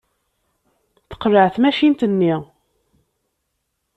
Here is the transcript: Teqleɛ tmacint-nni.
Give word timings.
Teqleɛ 1.09 1.47
tmacint-nni. 1.55 2.35